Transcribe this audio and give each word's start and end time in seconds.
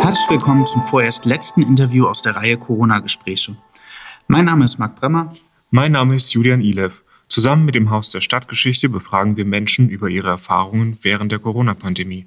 Herzlich 0.00 0.30
willkommen 0.30 0.66
zum 0.66 0.84
vorerst 0.84 1.24
letzten 1.24 1.62
Interview 1.62 2.06
aus 2.06 2.22
der 2.22 2.36
Reihe 2.36 2.56
Corona-Gespräche. 2.56 3.56
Mein 4.26 4.46
Name 4.46 4.64
ist 4.64 4.78
Marc 4.78 4.96
Bremmer. 4.96 5.30
Mein 5.70 5.92
Name 5.92 6.14
ist 6.14 6.32
Julian 6.32 6.60
Ilev. 6.60 7.02
Zusammen 7.28 7.64
mit 7.66 7.74
dem 7.74 7.90
Haus 7.90 8.10
der 8.10 8.22
Stadtgeschichte 8.22 8.88
befragen 8.88 9.36
wir 9.36 9.44
Menschen 9.44 9.90
über 9.90 10.08
ihre 10.08 10.28
Erfahrungen 10.28 10.98
während 11.02 11.30
der 11.30 11.38
Corona-Pandemie. 11.38 12.26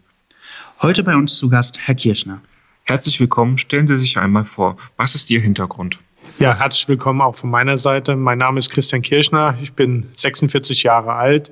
Heute 0.82 1.04
bei 1.04 1.16
uns 1.16 1.38
zu 1.38 1.50
Gast 1.50 1.80
Herr 1.80 1.96
Kirschner. 1.96 2.42
Herzlich 2.84 3.20
willkommen. 3.20 3.58
Stellen 3.58 3.88
Sie 3.88 3.98
sich 3.98 4.18
einmal 4.18 4.46
vor. 4.46 4.78
Was 4.98 5.16
ist 5.16 5.30
Ihr 5.30 5.42
Hintergrund? 5.42 6.00
Ja, 6.40 6.58
herzlich 6.58 6.88
willkommen 6.88 7.22
auch 7.22 7.36
von 7.36 7.50
meiner 7.50 7.78
Seite. 7.78 8.16
Mein 8.16 8.38
Name 8.38 8.60
ist 8.60 8.70
Christian 8.70 9.02
Kirschner. 9.02 9.58
Ich 9.62 9.74
bin 9.74 10.08
46 10.14 10.84
Jahre 10.84 11.14
alt. 11.14 11.52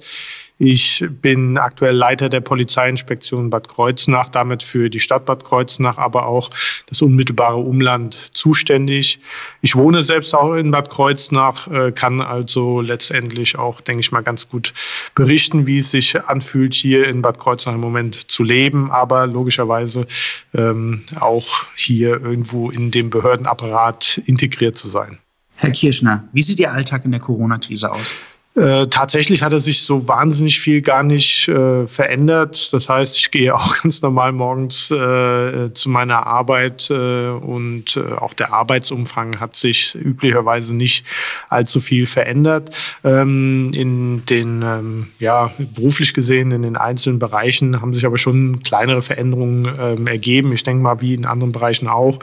Ich 0.61 1.05
bin 1.21 1.57
aktuell 1.57 1.95
Leiter 1.95 2.27
der 2.27 2.41
Polizeiinspektion 2.41 3.49
Bad 3.49 3.69
Kreuznach, 3.69 4.27
damit 4.27 4.61
für 4.61 4.89
die 4.89 4.99
Stadt 4.99 5.23
Bad 5.23 5.45
Kreuznach, 5.45 5.97
aber 5.97 6.25
auch 6.25 6.49
das 6.87 7.01
unmittelbare 7.01 7.55
Umland 7.55 8.13
zuständig. 8.35 9.21
Ich 9.61 9.77
wohne 9.77 10.03
selbst 10.03 10.35
auch 10.35 10.55
in 10.55 10.71
Bad 10.71 10.89
Kreuznach, 10.89 11.67
äh, 11.67 11.93
kann 11.93 12.19
also 12.19 12.81
letztendlich 12.81 13.57
auch, 13.57 13.79
denke 13.79 14.01
ich 14.01 14.11
mal, 14.11 14.19
ganz 14.19 14.49
gut 14.49 14.73
berichten, 15.15 15.65
wie 15.65 15.77
es 15.77 15.91
sich 15.91 16.21
anfühlt, 16.21 16.73
hier 16.73 17.07
in 17.07 17.21
Bad 17.21 17.39
Kreuznach 17.39 17.75
im 17.75 17.79
Moment 17.79 18.29
zu 18.29 18.43
leben, 18.43 18.91
aber 18.91 19.27
logischerweise 19.27 20.07
ähm, 20.53 21.03
auch 21.21 21.67
hier 21.77 22.19
irgendwo 22.21 22.69
in 22.69 22.91
dem 22.91 23.09
Behördenapparat 23.09 24.21
integriert 24.25 24.77
zu 24.77 24.89
sein. 24.89 25.19
Herr 25.55 25.71
Kirschner, 25.71 26.27
wie 26.33 26.41
sieht 26.41 26.59
Ihr 26.59 26.73
Alltag 26.73 27.05
in 27.05 27.11
der 27.11 27.21
Corona-Krise 27.21 27.89
aus? 27.93 28.13
Äh, 28.59 28.87
tatsächlich 28.87 29.41
hat 29.41 29.53
er 29.53 29.61
sich 29.61 29.83
so 29.83 30.05
wahnsinnig 30.07 30.59
viel 30.59 30.81
gar 30.81 31.01
nicht 31.01 31.47
äh, 31.47 31.87
verändert. 31.87 32.73
Das 32.73 32.89
heißt, 32.89 33.17
ich 33.17 33.31
gehe 33.31 33.55
auch 33.55 33.77
ganz 33.81 34.01
normal 34.01 34.33
morgens 34.33 34.91
äh, 34.91 35.73
zu 35.73 35.89
meiner 35.89 36.27
Arbeit 36.27 36.89
äh, 36.89 37.29
und 37.29 37.95
äh, 37.95 38.13
auch 38.15 38.33
der 38.33 38.51
Arbeitsumfang 38.51 39.39
hat 39.39 39.55
sich 39.55 39.95
üblicherweise 39.95 40.75
nicht 40.75 41.05
allzu 41.47 41.79
viel 41.79 42.05
verändert. 42.05 42.75
Ähm, 43.05 43.71
in 43.73 44.25
den, 44.25 44.61
ähm, 44.61 45.07
ja, 45.19 45.51
beruflich 45.75 46.13
gesehen, 46.13 46.51
in 46.51 46.63
den 46.63 46.75
einzelnen 46.75 47.19
Bereichen 47.19 47.81
haben 47.81 47.93
sich 47.93 48.05
aber 48.05 48.17
schon 48.17 48.61
kleinere 48.63 49.01
Veränderungen 49.01 49.69
ähm, 49.81 50.05
ergeben. 50.07 50.51
Ich 50.51 50.63
denke 50.63 50.83
mal, 50.83 50.99
wie 50.99 51.13
in 51.13 51.25
anderen 51.25 51.53
Bereichen 51.53 51.87
auch, 51.87 52.19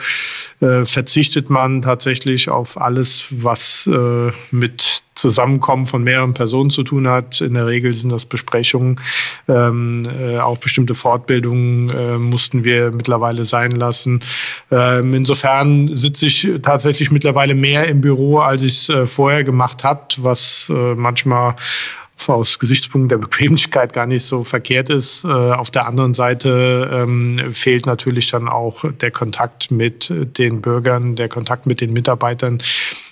verzichtet 0.59 1.51
man 1.51 1.83
tatsächlich 1.83 2.49
auf 2.49 2.81
alles, 2.81 3.27
was 3.31 3.89
mit 4.51 5.03
Zusammenkommen 5.17 5.87
von 5.87 6.05
mehreren 6.05 6.35
Personen 6.35 6.71
zu 6.71 6.83
tun 6.83 7.09
hat. 7.09 7.41
In 7.41 7.55
der 7.55 7.67
Regel 7.67 7.93
sind 7.95 8.11
das 8.11 8.27
Besprechungen. 8.27 9.01
Ähm, 9.49 10.07
äh, 10.21 10.39
auch 10.39 10.59
bestimmte 10.59 10.95
Fortbildungen 10.95 11.91
äh, 11.91 12.19
mussten 12.19 12.65
wir 12.65 12.91
mittlerweile 12.93 13.45
sein 13.45 13.73
lassen. 13.73 14.23
Ähm, 14.71 15.15
insofern 15.15 15.89
sitze 15.93 16.27
ich 16.27 16.49
tatsächlich 16.63 17.11
mittlerweile 17.11 17.55
mehr 17.55 17.89
im 17.89 18.03
Büro, 18.03 18.39
als 18.39 18.63
ich 18.63 18.75
es 18.75 18.89
äh, 18.91 19.07
vorher 19.07 19.43
gemacht 19.43 19.85
habe, 19.85 20.03
was 20.19 20.69
äh, 20.71 20.95
manchmal 20.95 21.57
aus 22.29 22.59
Gesichtspunkten 22.59 23.09
der 23.09 23.19
Bequemlichkeit 23.19 23.93
gar 23.93 24.07
nicht 24.07 24.25
so 24.25 24.43
verkehrt 24.43 24.91
ist. 24.91 25.25
Äh, 25.25 25.29
auf 25.29 25.71
der 25.71 25.87
anderen 25.87 26.15
Seite 26.15 26.91
ähm, 26.93 27.41
fehlt 27.53 27.87
natürlich 27.87 28.31
dann 28.31 28.49
auch 28.49 28.85
der 29.01 29.11
Kontakt 29.11 29.71
mit 29.71 30.11
den 30.11 30.61
Bürgern, 30.61 31.17
der 31.17 31.29
Kontakt 31.29 31.67
mit 31.67 31.81
den 31.81 31.93
Mitarbeitern. 31.93 32.59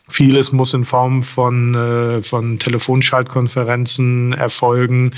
Vieles 0.09 0.53
muss 0.53 0.75
in 0.75 0.85
Form 0.85 1.23
von, 1.23 1.75
äh, 1.75 2.23
von 2.23 2.59
Telefonschaltkonferenzen 2.59 4.33
erfolgen. 4.35 5.13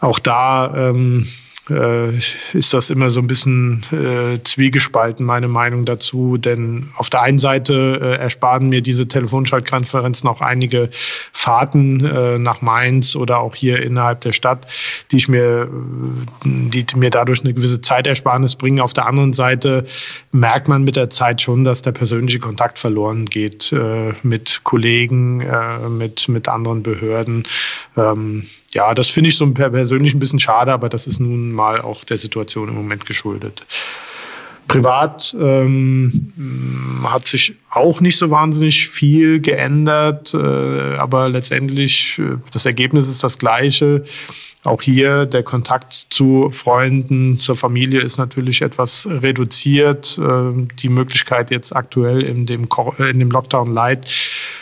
Auch 0.00 0.18
da 0.18 0.90
ähm, 0.90 1.26
äh, 1.70 2.16
ist 2.52 2.74
das 2.74 2.90
immer 2.90 3.10
so 3.10 3.20
ein 3.20 3.26
bisschen 3.26 3.82
äh, 3.92 4.42
zwiegespalten, 4.42 5.24
meine 5.24 5.48
Meinung 5.48 5.84
dazu. 5.84 6.36
Denn 6.36 6.88
auf 6.96 7.10
der 7.10 7.22
einen 7.22 7.38
Seite 7.38 7.98
äh, 8.00 8.20
ersparen 8.20 8.68
mir 8.68 8.82
diese 8.82 9.06
Telefonschaltkonferenzen 9.06 10.28
auch 10.28 10.40
einige 10.40 10.88
Fahrten 10.92 12.04
äh, 12.04 12.38
nach 12.38 12.62
Mainz 12.62 13.14
oder 13.16 13.38
auch 13.38 13.54
hier 13.54 13.82
innerhalb 13.82 14.20
der 14.22 14.32
Stadt, 14.32 14.66
die 15.10 15.16
ich 15.16 15.28
mir, 15.28 15.68
die 16.44 16.86
mir 16.96 17.10
dadurch 17.10 17.44
eine 17.44 17.54
gewisse 17.54 17.80
Zeitersparnis 17.80 18.56
bringen. 18.56 18.80
Auf 18.80 18.92
der 18.92 19.06
anderen 19.06 19.32
Seite 19.32 19.84
merkt 20.32 20.68
man 20.68 20.84
mit 20.84 20.96
der 20.96 21.10
Zeit 21.10 21.42
schon, 21.42 21.64
dass 21.64 21.82
der 21.82 21.92
persönliche 21.92 22.38
Kontakt 22.38 22.78
verloren 22.78 23.26
geht 23.26 23.72
äh, 23.72 24.14
mit 24.22 24.60
Kollegen, 24.64 25.40
äh, 25.42 25.88
mit, 25.88 26.28
mit 26.28 26.48
anderen 26.48 26.82
Behörden. 26.82 27.44
Ähm, 27.96 28.46
ja, 28.74 28.94
das 28.94 29.08
finde 29.08 29.28
ich 29.28 29.36
so 29.36 29.50
persönlich 29.50 30.14
ein 30.14 30.18
bisschen 30.18 30.38
schade, 30.38 30.72
aber 30.72 30.88
das 30.88 31.06
ist 31.06 31.20
nun 31.20 31.52
mal 31.52 31.80
auch 31.80 32.04
der 32.04 32.18
Situation 32.18 32.68
im 32.68 32.74
Moment 32.74 33.06
geschuldet. 33.06 33.64
Privat 34.68 35.36
ähm, 35.38 36.32
hat 37.04 37.26
sich 37.26 37.54
auch 37.70 38.00
nicht 38.00 38.16
so 38.16 38.30
wahnsinnig 38.30 38.88
viel 38.88 39.40
geändert, 39.40 40.32
äh, 40.32 40.96
aber 40.96 41.28
letztendlich 41.28 42.18
äh, 42.18 42.38
das 42.52 42.64
Ergebnis 42.64 43.10
ist 43.10 43.22
das 43.22 43.38
gleiche. 43.38 44.04
Auch 44.64 44.80
hier 44.80 45.26
der 45.26 45.42
Kontakt 45.42 45.92
zu 45.92 46.50
Freunden, 46.52 47.38
zur 47.38 47.56
Familie 47.56 48.00
ist 48.00 48.16
natürlich 48.16 48.62
etwas 48.62 49.06
reduziert. 49.10 50.16
Äh, 50.18 50.66
die 50.80 50.88
Möglichkeit 50.88 51.50
jetzt 51.50 51.74
aktuell 51.74 52.22
in 52.22 52.46
dem, 52.46 52.62
äh, 52.98 53.10
in 53.10 53.18
dem 53.18 53.30
Lockdown 53.30 53.74
Light 53.74 54.06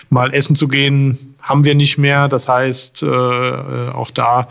mal 0.09 0.35
essen 0.35 0.57
zu 0.57 0.67
gehen, 0.67 1.30
haben 1.43 1.65
wir 1.65 1.75
nicht 1.75 1.99
mehr. 1.99 2.29
Das 2.29 2.49
heißt, 2.49 3.03
äh, 3.03 3.07
äh, 3.07 3.89
auch 3.93 4.11
da 4.11 4.49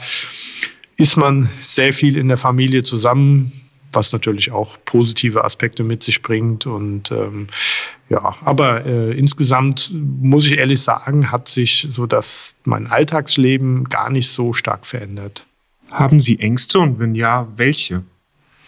ist 0.98 1.18
man 1.18 1.50
sehr 1.64 1.94
viel 1.94 2.18
in 2.18 2.28
der 2.28 2.38
Familie 2.38 2.84
zusammen, 2.84 3.52
was 3.94 4.12
natürlich 4.12 4.52
auch 4.52 4.78
positive 4.86 5.44
Aspekte 5.44 5.84
mit 5.84 6.04
sich 6.04 6.22
bringt. 6.22 6.66
Und 6.66 7.12
ähm, 7.12 7.48
ja, 8.10 8.36
aber 8.44 8.86
äh, 8.86 9.12
insgesamt 9.18 9.92
muss 9.94 10.46
ich 10.46 10.58
ehrlich 10.58 10.82
sagen, 10.82 11.32
hat 11.32 11.48
sich 11.48 11.88
so 11.92 12.06
dass 12.06 12.56
mein 12.66 12.88
Alltagsleben 12.88 13.86
gar 13.86 14.10
nicht 14.10 14.30
so 14.30 14.54
stark 14.54 14.86
verändert. 14.86 15.46
Haben 15.92 16.20
Sie 16.20 16.40
Ängste 16.40 16.80
und 16.80 17.00
wenn 17.00 17.16
ja, 17.16 17.48
welche? 17.56 18.04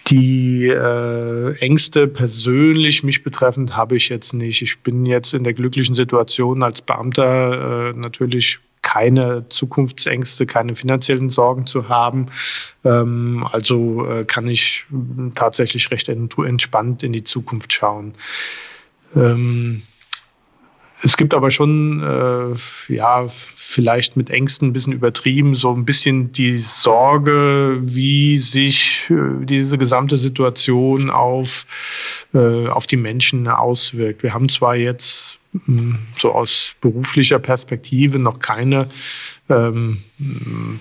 Die 0.08 0.68
äh, 0.68 1.54
Ängste 1.60 2.08
persönlich 2.08 3.04
mich 3.04 3.24
betreffend 3.24 3.76
habe 3.76 3.96
ich 3.96 4.10
jetzt 4.10 4.34
nicht. 4.34 4.62
Ich 4.62 4.80
bin 4.80 5.06
jetzt 5.06 5.34
in 5.34 5.44
der 5.44 5.54
glücklichen 5.54 5.96
Situation 5.96 6.64
als 6.64 6.82
Beamter 6.82 7.90
äh, 7.90 7.94
natürlich 7.94 8.60
keine 8.82 9.48
Zukunftsängste, 9.48 10.46
keine 10.46 10.76
finanziellen 10.76 11.30
Sorgen 11.30 11.68
zu 11.68 11.88
haben. 11.88 12.28
Ähm, 12.84 13.46
also 13.52 14.06
äh, 14.06 14.26
kann 14.26 14.48
ich 14.48 14.86
tatsächlich 15.36 15.92
recht 15.92 16.10
entspannt 16.10 17.04
in 17.04 17.14
die 17.14 17.24
Zukunft 17.24 17.72
schauen. 17.72 18.16
Ähm, 19.16 19.84
es 21.04 21.18
gibt 21.18 21.34
aber 21.34 21.52
schon, 21.52 22.02
äh, 22.04 22.94
ja, 22.94 23.26
vielleicht 23.28 24.18
mit 24.18 24.30
Ängsten 24.30 24.70
ein 24.70 24.74
bisschen 24.74 24.94
übertrieben, 24.94 25.56
so 25.56 25.74
ein 25.74 25.86
bisschen 25.86 26.32
die 26.32 26.58
Sorge, 26.58 27.80
wie 27.82 28.38
sich 28.38 29.10
äh, 29.10 29.46
diese 29.46 29.78
gesamte 29.78 30.18
Situation 30.18 31.10
auf, 31.10 31.66
äh, 32.34 32.68
auf 32.68 32.88
die 32.88 32.98
Menschen 32.98 33.48
auswirkt. 33.48 34.24
Wir 34.24 34.34
haben 34.34 34.50
zwar 34.50 34.76
jetzt 34.76 35.40
hm, 35.66 36.00
so 36.18 36.34
aus 36.34 36.76
beruflicher 36.82 37.40
Perspektive 37.40 38.20
noch 38.20 38.40
keine 38.40 38.88
ähm, 39.50 39.98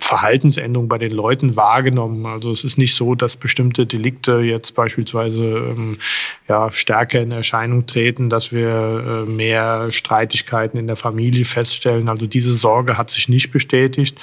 Verhaltensänderung 0.00 0.88
bei 0.88 0.98
den 0.98 1.12
Leuten 1.12 1.56
wahrgenommen. 1.56 2.26
Also 2.26 2.50
es 2.52 2.64
ist 2.64 2.78
nicht 2.78 2.94
so, 2.94 3.14
dass 3.14 3.36
bestimmte 3.36 3.86
Delikte 3.86 4.40
jetzt 4.40 4.74
beispielsweise 4.74 5.44
ähm, 5.44 5.98
ja, 6.48 6.70
stärker 6.70 7.20
in 7.20 7.30
Erscheinung 7.30 7.86
treten, 7.86 8.28
dass 8.28 8.52
wir 8.52 9.24
äh, 9.26 9.30
mehr 9.30 9.90
Streitigkeiten 9.90 10.78
in 10.78 10.86
der 10.86 10.96
Familie 10.96 11.44
feststellen. 11.44 12.08
Also 12.08 12.26
diese 12.26 12.54
Sorge 12.54 12.98
hat 12.98 13.10
sich 13.10 13.28
nicht 13.28 13.50
bestätigt. 13.50 14.18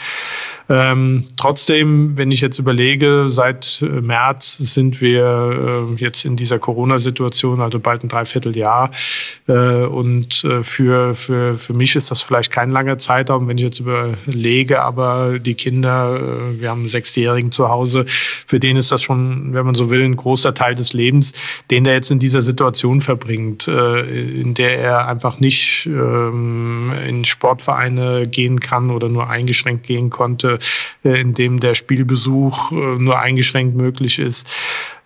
Ähm, 0.69 1.23
trotzdem, 1.37 2.17
wenn 2.17 2.31
ich 2.31 2.41
jetzt 2.41 2.59
überlege, 2.59 3.25
seit 3.29 3.81
äh, 3.81 3.85
März 3.85 4.57
sind 4.57 4.99
wir 4.99 5.87
äh, 5.89 5.95
jetzt 5.95 6.25
in 6.25 6.35
dieser 6.35 6.59
Corona-Situation, 6.59 7.61
also 7.61 7.79
bald 7.79 8.03
ein 8.03 8.09
Dreivierteljahr. 8.09 8.91
Äh, 9.47 9.53
und 9.85 10.43
äh, 10.43 10.63
für, 10.63 11.15
für, 11.15 11.57
für 11.57 11.73
mich 11.73 11.95
ist 11.95 12.11
das 12.11 12.21
vielleicht 12.21 12.51
kein 12.51 12.71
langer 12.71 12.97
Zeitraum, 12.97 13.47
wenn 13.47 13.57
ich 13.57 13.63
jetzt 13.63 13.81
überlege, 14.27 14.81
aber 14.81 15.39
die 15.39 15.55
Kinder, 15.55 16.15
äh, 16.15 16.61
wir 16.61 16.69
haben 16.69 16.81
einen 16.81 16.89
Sechsjährigen 16.89 17.51
zu 17.51 17.69
Hause, 17.69 18.05
für 18.07 18.59
den 18.59 18.77
ist 18.77 18.91
das 18.91 19.01
schon, 19.01 19.53
wenn 19.53 19.65
man 19.65 19.75
so 19.75 19.89
will, 19.89 20.03
ein 20.03 20.15
großer 20.15 20.53
Teil 20.53 20.75
des 20.75 20.93
Lebens, 20.93 21.33
den 21.71 21.85
er 21.85 21.93
jetzt 21.93 22.11
in 22.11 22.19
dieser 22.19 22.41
Situation 22.41 23.01
verbringt, 23.01 23.67
äh, 23.67 24.01
in 24.41 24.53
der 24.53 24.79
er 24.79 25.07
einfach 25.07 25.39
nicht 25.39 25.85
ähm, 25.85 26.91
in 27.07 27.25
Sportvereine 27.25 28.27
gehen 28.27 28.59
kann 28.59 28.91
oder 28.91 29.09
nur 29.09 29.29
eingeschränkt 29.29 29.87
gehen 29.87 30.09
konnte 30.09 30.59
äh, 31.07 31.21
in 31.21 31.33
dem 31.33 31.59
der 31.59 31.75
Spielbesuch 31.75 32.71
äh, 32.71 32.75
nur 32.75 33.19
eingeschränkt 33.19 33.75
möglich 33.75 34.19
ist. 34.19 34.47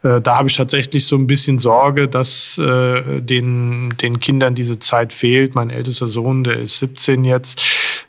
Äh, 0.03 0.21
da 0.21 0.37
habe 0.37 0.49
ich 0.49 0.57
tatsächlich 0.57 1.05
so 1.05 1.15
ein 1.15 1.27
bisschen 1.27 1.59
Sorge, 1.59 2.07
dass 2.07 2.55
den, 2.57 3.93
den 4.01 4.19
Kindern 4.19 4.55
diese 4.55 4.79
Zeit 4.79 5.13
fehlt. 5.13 5.55
Mein 5.55 5.69
ältester 5.69 6.07
Sohn, 6.07 6.43
der 6.43 6.59
ist 6.59 6.79
17 6.79 7.23
jetzt. 7.23 7.61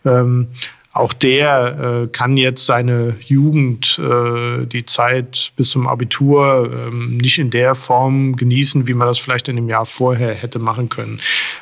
Ähm, 0.05 0.49
auch 0.93 1.15
der 1.15 2.03
äh, 2.05 2.09
kann 2.09 2.37
jetzt 2.37 2.67
seine 2.67 3.17
Jugend, 3.25 3.99
äh, 3.99 4.67
die 4.67 4.85
Zeit 4.85 5.53
bis 5.57 5.71
zum 5.71 5.89
Abitur 5.89 6.71
ähm, 6.71 7.17
nicht 7.17 7.39
in 7.39 7.51
der 7.51 7.75
Form 7.75 8.37
genießen, 8.37 8.87
wie 8.87 8.95
man 8.95 9.09
das 9.09 9.19
vielleicht 9.19 9.49
in 9.49 9.57
dem 9.57 9.71
Jahr 9.71 9.87
vorher 9.87 10.35
hätte 10.35 10.59
machen 10.59 10.91
können. 10.91 11.21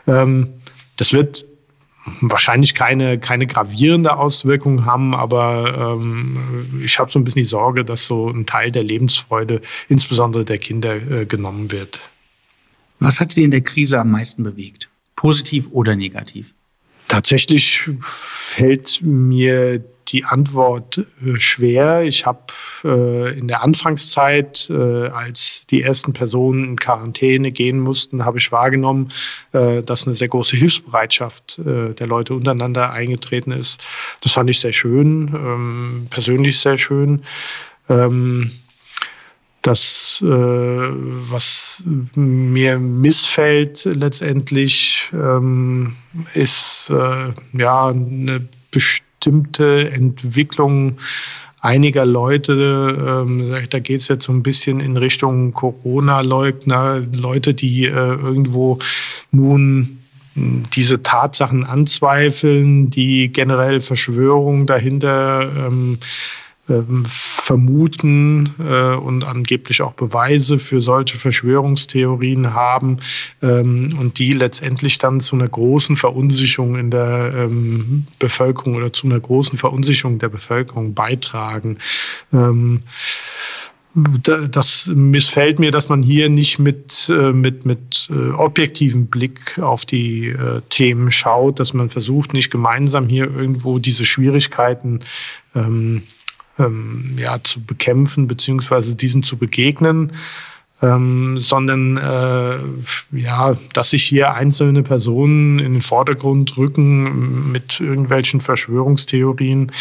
Ähm, 0.09 0.49
das 0.97 1.13
wird 1.13 1.45
wahrscheinlich 2.21 2.75
keine, 2.75 3.21
keine 3.21 3.47
gravierende 3.47 4.17
Auswirkung 4.17 4.85
haben, 4.85 5.15
aber 5.15 5.97
ähm, 5.97 6.81
ich 6.85 6.99
habe 6.99 7.13
so 7.13 7.19
ein 7.19 7.25
bisschen 7.25 7.43
die 7.43 7.49
Sorge, 7.49 7.85
dass 7.85 8.07
so 8.07 8.31
ein 8.31 8.47
Teil 8.47 8.73
der 8.73 8.83
Lebensfreude, 8.83 9.61
insbesondere 9.89 10.45
der 10.45 10.59
Kinder, 10.59 10.97
äh, 10.97 11.27
genommen 11.27 11.71
wird. 11.71 12.01
Was 12.99 13.21
hat 13.21 13.33
Sie 13.33 13.45
in 13.45 13.53
der 13.53 13.61
Krise 13.61 14.01
am 14.01 14.11
meisten 14.11 14.43
bewegt? 14.43 14.89
Positiv 15.15 15.69
oder 15.71 15.95
negativ? 15.95 16.53
Tatsächlich 17.11 17.91
fällt 17.99 19.01
mir 19.03 19.83
die 20.07 20.25
Antwort 20.25 20.99
äh, 20.99 21.37
schwer. 21.39 22.05
Ich 22.05 22.25
habe 22.25 22.53
äh, 22.85 23.37
in 23.37 23.49
der 23.49 23.65
Anfangszeit, 23.65 24.71
äh, 24.71 25.09
als 25.09 25.67
die 25.71 25.83
ersten 25.83 26.13
Personen 26.13 26.63
in 26.63 26.77
Quarantäne 26.77 27.51
gehen 27.51 27.81
mussten, 27.81 28.25
habe 28.25 28.39
ich 28.39 28.53
wahrgenommen, 28.53 29.11
äh, 29.51 29.83
dass 29.83 30.07
eine 30.07 30.15
sehr 30.15 30.29
große 30.29 30.57
Hilfsbereitschaft 30.57 31.59
äh, 31.59 31.95
der 31.95 32.07
Leute 32.07 32.33
untereinander 32.33 32.93
eingetreten 32.93 33.51
ist. 33.51 33.81
Das 34.21 34.31
fand 34.31 34.49
ich 34.49 34.61
sehr 34.61 34.73
schön, 34.73 35.35
ähm, 35.35 36.07
persönlich 36.11 36.61
sehr 36.61 36.77
schön. 36.77 37.25
Ähm, 37.89 38.53
das, 39.63 40.23
äh, 40.23 40.27
was 40.27 41.83
mir 42.15 42.79
missfällt 42.79 43.85
letztendlich, 43.85 45.11
ähm, 45.13 45.95
ist 46.35 46.91
äh, 46.91 47.33
ja 47.53 47.89
eine 47.89 48.41
bestimmte 48.71 49.91
Entwicklung 49.91 50.97
einiger 51.61 52.07
Leute. 52.07 53.25
Ähm, 53.27 53.45
da 53.69 53.79
geht 53.81 54.01
es 54.01 54.09
jetzt 54.09 54.25
so 54.25 54.33
ein 54.33 54.43
bisschen 54.43 54.81
in 54.81 54.97
Richtung 54.97 55.53
Corona-Leugner, 55.53 57.03
Leute, 57.15 57.53
die 57.53 57.85
äh, 57.85 57.91
irgendwo 57.91 58.79
nun 59.31 59.99
diese 60.35 61.03
Tatsachen 61.03 61.65
anzweifeln, 61.65 62.89
die 62.89 63.31
generell 63.33 63.81
Verschwörungen 63.81 64.67
dahinter 64.67 65.67
ähm, 65.67 65.99
vermuten 67.51 68.55
äh, 68.61 68.95
und 68.95 69.25
angeblich 69.25 69.83
auch 69.83 69.93
Beweise 69.93 70.59
für 70.59 70.81
solche 70.81 71.17
Verschwörungstheorien 71.17 72.55
haben 72.55 72.99
ähm, 73.43 73.97
und 73.99 74.19
die 74.19 74.33
letztendlich 74.33 74.99
dann 74.99 75.21
zu 75.21 75.37
einer 75.37 75.49
großen 75.49 75.97
Verunsicherung 75.97 76.77
in 76.77 76.91
der 76.91 77.33
ähm, 77.35 78.05
Bevölkerung 78.19 78.77
oder 78.77 78.93
zu 78.93 79.07
einer 79.07 79.19
großen 79.19 79.59
Verunsicherung 79.59 80.19
der 80.19 80.29
Bevölkerung 80.29 80.95
beitragen. 80.95 81.79
Ähm, 82.33 82.83
das 83.93 84.87
missfällt 84.87 85.59
mir, 85.59 85.73
dass 85.73 85.89
man 85.89 86.05
hier 86.05 86.29
nicht 86.29 86.61
mit, 86.61 87.09
äh, 87.13 87.33
mit, 87.33 87.67
mit 87.67 88.09
äh, 88.13 88.31
objektivem 88.31 89.07
Blick 89.07 89.59
auf 89.59 89.85
die 89.85 90.33
Themen 90.69 91.11
schaut, 91.11 91.59
dass 91.59 91.75
man 91.75 91.89
versucht, 91.89 92.33
nicht 92.33 92.53
gemeinsam 92.53 93.09
hier 93.09 93.25
irgendwo 93.25 93.81
diese 93.81 94.07
Schwierigkeiten 94.07 95.01
ähm, 95.57 96.05
ähm, 96.61 97.17
ja, 97.17 97.43
zu 97.43 97.63
bekämpfen 97.63 98.29
beziehungsweise 98.29 98.95
diesen 98.95 99.23
zu 99.23 99.37
begegnen, 99.37 100.13
ähm, 100.83 101.39
sondern 101.39 101.97
äh, 101.97 102.57
ja, 103.17 103.57
dass 103.73 103.91
sich 103.91 104.05
hier 104.05 104.35
einzelne 104.35 104.83
Personen 104.83 105.59
in 105.59 105.75
den 105.75 105.83
Vordergrund 105.83 106.57
rücken 106.57 107.53
mit 107.53 107.81
irgendwelchen 107.81 108.41
Verschwörungstheorien 108.41 109.73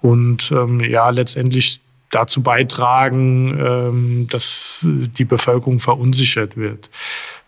und 0.00 0.50
ähm, 0.52 0.80
ja 0.80 1.10
letztendlich 1.10 1.80
dazu 2.10 2.42
beitragen, 2.42 3.56
ähm, 3.58 4.26
dass 4.28 4.80
die 4.82 5.24
Bevölkerung 5.24 5.78
verunsichert 5.78 6.56
wird. 6.56 6.90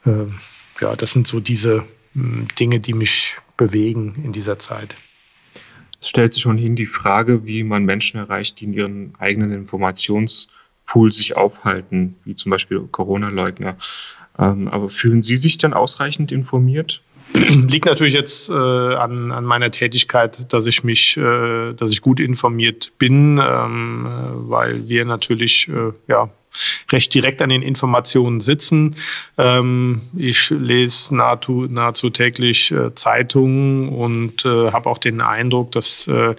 Ähm, 0.06 0.34
ja, 0.80 0.94
das 0.94 1.12
sind 1.12 1.26
so 1.26 1.40
diese 1.40 1.84
hm, 2.14 2.48
Dinge, 2.58 2.78
die 2.78 2.94
mich 2.94 3.36
bewegen 3.56 4.22
in 4.24 4.32
dieser 4.32 4.58
Zeit. 4.58 4.94
Es 6.02 6.08
stellt 6.08 6.34
sich 6.34 6.42
schon 6.42 6.58
hin 6.58 6.74
die 6.74 6.86
Frage, 6.86 7.46
wie 7.46 7.62
man 7.62 7.84
Menschen 7.84 8.18
erreicht, 8.18 8.58
die 8.58 8.64
in 8.64 8.72
ihren 8.72 9.12
eigenen 9.20 9.52
Informationspool 9.52 11.12
sich 11.12 11.36
aufhalten, 11.36 12.16
wie 12.24 12.34
zum 12.34 12.50
Beispiel 12.50 12.80
Corona-Leugner. 12.90 13.76
Ähm, 14.36 14.66
aber 14.66 14.90
fühlen 14.90 15.22
Sie 15.22 15.36
sich 15.36 15.58
denn 15.58 15.72
ausreichend 15.72 16.32
informiert? 16.32 17.02
Liegt 17.34 17.86
natürlich 17.86 18.14
jetzt 18.14 18.48
äh, 18.48 18.52
an, 18.52 19.30
an 19.30 19.44
meiner 19.44 19.70
Tätigkeit, 19.70 20.52
dass 20.52 20.66
ich 20.66 20.82
mich, 20.82 21.16
äh, 21.16 21.72
dass 21.72 21.92
ich 21.92 22.02
gut 22.02 22.18
informiert 22.18 22.92
bin, 22.98 23.38
ähm, 23.40 24.06
äh, 24.06 24.50
weil 24.50 24.88
wir 24.88 25.04
natürlich 25.04 25.68
äh, 25.68 25.92
ja 26.08 26.30
recht 26.90 27.14
direkt 27.14 27.42
an 27.42 27.50
den 27.50 27.62
Informationen 27.62 28.40
sitzen. 28.40 28.96
Ähm, 29.38 30.02
ich 30.16 30.50
lese 30.50 31.14
nahezu, 31.14 31.66
nahezu 31.68 32.10
täglich 32.10 32.72
äh, 32.72 32.94
Zeitungen 32.94 33.88
und 33.88 34.44
äh, 34.44 34.70
habe 34.72 34.88
auch 34.88 34.98
den 34.98 35.20
Eindruck, 35.20 35.72
dass 35.72 36.06
äh, 36.06 36.34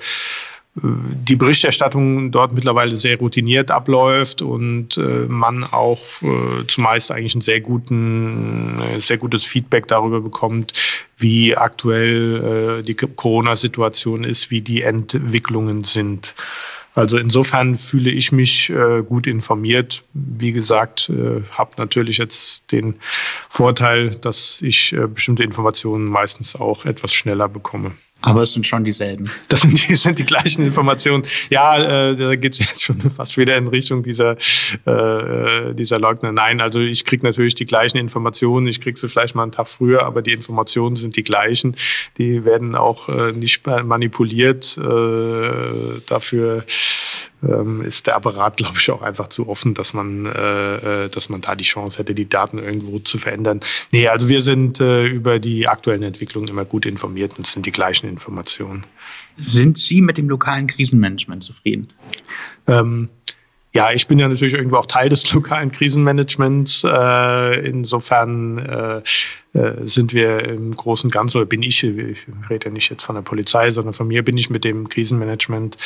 die 0.76 1.36
Berichterstattung 1.36 2.32
dort 2.32 2.52
mittlerweile 2.52 2.96
sehr 2.96 3.20
routiniert 3.20 3.70
abläuft 3.70 4.42
und 4.42 4.98
äh, 4.98 5.28
man 5.28 5.64
auch 5.64 6.00
äh, 6.24 6.66
zumeist 6.68 7.12
eigentlich 7.12 7.36
ein 7.36 7.42
sehr 7.42 7.62
guten, 7.62 8.82
äh, 8.82 9.00
sehr 9.00 9.18
gutes 9.18 9.46
Feedback 9.46 9.88
darüber 9.88 10.20
bekommt, 10.20 10.74
wie 11.16 11.56
aktuell 11.56 12.80
äh, 12.80 12.84
die 12.84 12.96
Corona-Situation 12.96 14.24
ist, 14.24 14.50
wie 14.50 14.62
die 14.62 14.82
Entwicklungen 14.82 15.84
sind. 15.84 16.34
Also 16.96 17.18
insofern 17.18 17.76
fühle 17.76 18.12
ich 18.12 18.32
mich 18.32 18.70
äh, 18.70 19.02
gut 19.02 19.26
informiert. 19.26 20.04
Wie 20.14 20.52
gesagt, 20.52 21.10
äh, 21.10 21.42
habe 21.52 21.72
natürlich 21.78 22.18
jetzt 22.18 22.72
den 22.72 22.96
Vorteil, 23.50 24.12
dass 24.12 24.62
ich 24.62 24.94
äh, 24.94 25.08
bestimmte 25.08 25.44
Informationen 25.44 26.06
meistens 26.06 26.56
auch 26.56 26.86
etwas 26.86 27.14
schneller 27.14 27.50
bekomme. 27.50 27.94
Aber 28.26 28.42
es 28.44 28.54
sind 28.54 28.66
schon 28.66 28.84
dieselben. 28.84 29.30
Das 29.50 29.62
sind 29.62 29.88
die, 29.88 29.96
sind 29.96 30.18
die 30.18 30.26
gleichen 30.26 30.66
Informationen. 30.66 31.24
Ja, 31.50 31.78
äh, 31.78 32.16
da 32.16 32.36
geht 32.36 32.54
es 32.54 32.60
jetzt 32.60 32.84
schon 32.84 33.00
fast 33.16 33.38
wieder 33.38 33.56
in 33.56 33.68
Richtung 33.68 34.02
dieser, 34.02 34.38
äh, 34.86 35.76
dieser 35.76 36.00
Leugner. 36.00 36.32
Nein, 36.32 36.60
also 36.60 36.80
ich 36.80 37.06
kriege 37.06 37.26
natürlich 37.26 37.54
die 37.54 37.66
gleichen 37.66 37.98
Informationen. 37.98 38.68
Ich 38.68 38.82
kriege 38.82 38.98
sie 38.98 39.10
vielleicht 39.10 39.36
mal 39.36 39.44
einen 39.44 39.52
Tag 39.52 39.70
früher, 39.70 40.04
aber 40.04 40.22
die 40.22 40.32
Informationen 40.32 40.96
sind 40.96 41.18
die 41.18 41.24
gleichen. 41.24 41.76
Die 42.18 42.46
werden 42.46 42.76
auch 42.76 43.10
äh, 43.10 43.34
nicht 43.34 43.68
manipuliert. 43.68 44.78
Äh, 44.78 46.02
dafür 46.08 46.64
ähm, 47.48 47.82
ist 47.82 48.08
der 48.08 48.16
Apparat, 48.16 48.58
glaube 48.58 48.78
ich, 48.78 48.90
auch 48.92 49.02
einfach 49.02 49.28
zu 49.28 49.48
offen, 49.48 49.74
dass 49.74 49.94
man, 49.94 50.26
äh, 50.26 51.06
äh, 51.06 51.10
dass 51.10 51.30
man 51.30 51.42
da 51.42 51.56
die 51.56 51.64
Chance 51.64 52.00
hätte, 52.00 52.16
die 52.16 52.28
Daten 52.28 52.58
irgendwo 52.58 53.00
zu 53.00 53.18
verändern. 53.18 53.60
Nee, 53.92 54.08
also 54.08 54.30
wir 54.30 54.42
sind 54.42 54.80
äh, 54.80 55.06
über 55.06 55.40
die 55.40 55.68
aktuellen 55.68 56.04
Entwicklungen 56.04 56.48
immer 56.48 56.66
gut 56.66 56.86
informiert 56.86 57.38
und 57.38 57.46
es 57.46 57.54
sind 57.54 57.66
die 57.66 57.72
gleichen 57.72 58.08
Informationen. 58.08 58.86
Sind 59.38 59.78
Sie 59.78 60.02
mit 60.02 60.18
dem 60.18 60.30
lokalen 60.30 60.68
Krisenmanagement 60.68 61.44
zufrieden? 61.44 61.88
Ähm, 62.68 63.10
ja, 63.74 63.92
ich 63.92 64.08
bin 64.08 64.20
ja 64.20 64.28
natürlich 64.28 64.54
irgendwo 64.54 64.78
auch 64.78 64.86
Teil 64.86 65.10
des 65.10 65.32
lokalen 65.34 65.72
Krisenmanagements. 65.72 66.84
Äh, 66.84 67.68
insofern 67.68 69.04
sind 69.82 70.14
wir 70.14 70.50
im 70.50 70.72
Großen 70.72 71.08
und 71.08 71.12
Ganzen, 71.12 71.38
oder 71.38 71.46
bin 71.46 71.62
ich, 71.62 71.84
ich 71.84 72.26
rede 72.50 72.66
ja 72.66 72.72
nicht 72.72 72.90
jetzt 72.90 73.04
von 73.04 73.16
der 73.16 73.22
Polizei, 73.22 73.70
sondern 73.70 73.94
von 73.94 74.08
mir 74.08 74.24
bin 74.24 74.36
ich 74.38 74.50
mit 74.50 74.64
dem 74.64 74.90
Krisenmanagement 74.90 75.78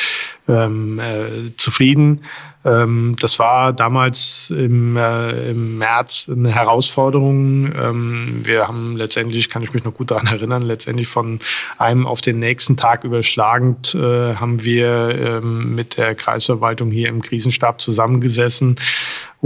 ähm, 0.48 1.00
äh, 1.00 1.56
zufrieden. 1.58 2.22
Ähm, 2.68 3.16
das 3.20 3.40
war 3.40 3.72
damals 3.72 4.50
im, 4.50 4.98
äh, 4.98 5.52
im 5.52 5.78
März 5.78 6.30
eine 6.30 6.54
Herausforderung. 6.54 7.72
Ähm, 7.74 8.42
wir 8.44 8.68
haben 8.68 8.98
letztendlich, 8.98 9.50
kann 9.50 9.62
ich 9.62 9.74
mich 9.74 9.84
noch 9.84 9.94
gut 9.94 10.12
daran 10.12 10.28
erinnern, 10.28 10.64
letztendlich 10.64 11.08
von 11.08 11.40
einem 11.78 12.06
auf 12.06 12.22
den 12.22 12.40
nächsten 12.40 12.76
Tag 12.76 13.04
überschlagend 13.04 13.96
äh, 13.96 14.36
haben 14.36 14.64
wir 14.64 15.42
ähm, 15.44 15.76
mit 15.76 15.98
der 15.98 16.16
Kreisverwaltung 16.16 16.92
hier 16.92 17.10
im 17.10 17.22
Krisenstab 17.22 17.80
zusammengesessen 17.82 18.78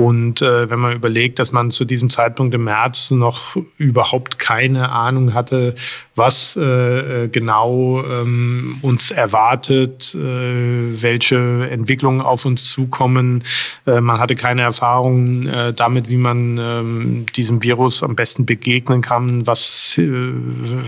und 0.02 0.42
äh, 0.42 0.68
wenn 0.68 0.80
man 0.80 0.96
überlegt, 0.96 1.38
dass 1.38 1.52
man 1.52 1.70
zu 1.70 1.86
diesem 1.86 2.10
Zeitpunkt 2.10 2.56
im 2.56 2.64
März 2.64 3.12
noch 3.12 3.56
überhaupt 3.78 4.40
keine 4.40 4.90
Ahnung 4.90 5.36
hatte, 5.36 5.76
was 6.16 6.58
äh, 6.60 7.26
äh, 7.26 7.28
genau 7.28 8.04
ähm, 8.04 8.78
uns 8.82 9.12
erwartet, 9.12 10.16
äh, 10.16 11.02
welche 11.02 11.68
Entwicklungen 11.70 12.22
auf 12.22 12.46
uns 12.46 12.66
zukommen. 12.66 13.44
Äh, 13.86 14.02
man 14.02 14.20
hatte 14.20 14.34
keine 14.34 14.64
Erfahrung 14.64 15.46
äh, 15.46 15.72
damit, 15.72 16.10
wie 16.10 16.18
man 16.18 16.58
ähm, 16.58 17.26
diesem 17.36 17.62
Virus 17.62 18.02
am 18.02 18.16
besten 18.16 18.48
begegnen 18.48 19.02
kann, 19.02 19.46
was 19.46 20.00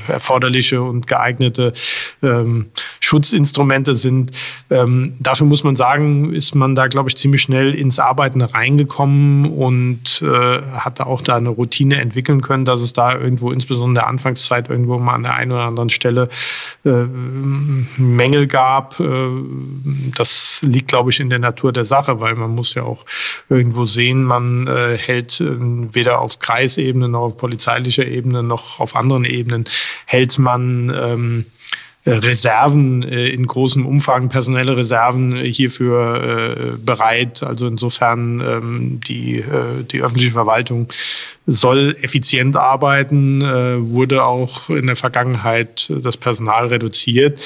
erforderliche 0.08 0.82
und 0.82 1.08
geeignete 1.08 1.74
ähm, 2.24 2.68
Schutzinstrumente 3.00 3.96
sind. 3.96 4.32
Ähm, 4.70 5.14
dafür 5.20 5.46
muss 5.46 5.64
man 5.64 5.76
sagen, 5.76 6.32
ist 6.32 6.56
man 6.56 6.74
da, 6.74 6.88
glaube 6.88 7.10
ich, 7.10 7.18
ziemlich 7.18 7.42
schnell 7.42 7.76
ins 7.76 8.00
Arbeiten 8.00 8.42
reingekommen 8.42 9.03
bekommen 9.04 9.46
und 9.46 10.22
äh, 10.22 10.62
hatte 10.80 11.06
auch 11.06 11.22
da 11.22 11.36
eine 11.36 11.50
Routine 11.50 12.00
entwickeln 12.00 12.42
können, 12.42 12.66
dass 12.66 12.82
es 12.82 12.94
da 12.94 13.18
irgendwo, 13.18 13.52
insbesondere 13.52 13.90
in 13.90 13.96
der 13.96 14.08
Anfangszeit, 14.08 14.70
irgendwo 14.70 14.98
mal 14.98 15.16
an 15.16 15.24
der 15.24 15.36
einen 15.36 15.52
oder 15.52 15.64
anderen 15.64 15.90
Stelle 15.90 16.30
äh, 16.86 16.90
Mängel 17.98 18.48
gab. 18.48 19.00
Äh, 19.00 19.28
das 20.16 20.60
liegt, 20.62 20.88
glaube 20.88 21.12
ich, 21.12 21.20
in 21.20 21.30
der 21.30 21.40
Natur 21.40 21.74
der 21.74 21.86
Sache, 21.86 22.20
weil 22.20 22.36
man 22.36 22.52
muss 22.52 22.74
ja 22.76 22.84
auch 22.84 23.06
irgendwo 23.50 23.86
sehen, 23.86 24.24
man 24.24 24.68
äh, 24.68 24.98
hält 24.98 25.42
äh, 25.42 25.56
weder 25.60 26.22
auf 26.22 26.40
Kreisebene 26.40 27.10
noch 27.10 27.22
auf 27.22 27.38
polizeilicher 27.38 28.06
Ebene 28.06 28.44
noch 28.44 28.80
auf 28.80 28.96
anderen 28.96 29.26
Ebenen 29.26 29.66
hält 30.06 30.38
man 30.40 30.92
ähm, 30.96 31.46
äh, 31.46 31.63
Reserven 32.06 33.04
äh, 33.04 33.30
in 33.30 33.48
großem 33.48 33.86
Umfang, 33.86 34.30
personelle 34.30 34.76
Reserven 34.76 35.36
äh, 35.36 35.52
hierfür 35.52 36.78
bereit. 36.84 37.44
Also 37.44 37.68
insofern 37.68 38.42
ähm, 38.42 39.00
die, 39.08 39.44
die 39.92 40.02
öffentliche 40.02 40.32
Verwaltung 40.32 40.88
soll 41.46 41.96
effizient 42.02 42.56
arbeiten, 42.56 43.42
wurde 43.42 44.24
auch 44.24 44.70
in 44.70 44.88
der 44.88 44.96
Vergangenheit 44.96 45.92
das 46.04 46.18
Personal 46.18 46.68
reduziert 46.68 47.40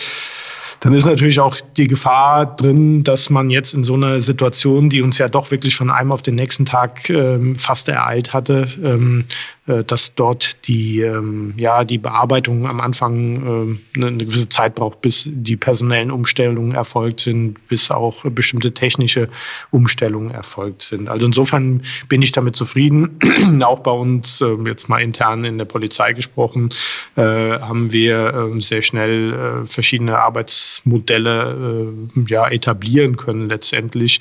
dann 0.79 0.93
ist 0.93 1.05
natürlich 1.05 1.39
auch 1.39 1.57
die 1.75 1.87
Gefahr 1.87 2.45
drin, 2.45 3.03
dass 3.03 3.29
man 3.29 3.49
jetzt 3.49 3.73
in 3.73 3.83
so 3.83 3.95
einer 3.95 4.21
Situation, 4.21 4.89
die 4.89 5.01
uns 5.01 5.17
ja 5.17 5.27
doch 5.27 5.49
wirklich 5.51 5.75
von 5.75 5.89
einem 5.89 6.11
auf 6.11 6.21
den 6.21 6.35
nächsten 6.35 6.65
Tag 6.65 7.09
ähm, 7.09 7.55
fast 7.55 7.89
ereilt 7.89 8.33
hatte, 8.33 8.69
ähm, 8.83 9.25
äh, 9.25 9.56
dass 9.67 10.15
dort 10.15 10.67
die, 10.67 11.01
ähm, 11.01 11.53
ja, 11.57 11.83
die 11.83 11.97
Bearbeitung 11.97 12.67
am 12.67 12.79
Anfang 12.79 13.77
äh, 13.95 14.01
eine 14.01 14.17
gewisse 14.17 14.49
Zeit 14.49 14.75
braucht, 14.75 15.01
bis 15.01 15.29
die 15.29 15.57
personellen 15.57 16.11
Umstellungen 16.11 16.73
erfolgt 16.73 17.19
sind, 17.21 17.67
bis 17.67 17.91
auch 17.91 18.23
bestimmte 18.23 18.73
technische 18.73 19.29
Umstellungen 19.71 20.31
erfolgt 20.31 20.83
sind. 20.83 21.09
Also 21.09 21.25
insofern 21.25 21.81
bin 22.07 22.21
ich 22.21 22.31
damit 22.31 22.55
zufrieden. 22.55 23.19
auch 23.63 23.79
bei 23.79 23.91
uns, 23.91 24.41
äh, 24.41 24.55
jetzt 24.65 24.89
mal 24.89 25.01
intern 25.01 25.43
in 25.43 25.57
der 25.57 25.65
Polizei 25.65 26.13
gesprochen, 26.13 26.69
äh, 27.15 27.21
haben 27.21 27.91
wir 27.91 28.33
ähm, 28.33 28.61
sehr 28.61 28.81
schnell 28.81 29.33
äh, 29.33 29.65
verschiedene 29.65 30.17
Arbeitsmodelle 30.17 31.91
äh, 32.15 32.19
ja, 32.27 32.47
etablieren 32.47 33.17
können 33.17 33.49
letztendlich 33.49 34.19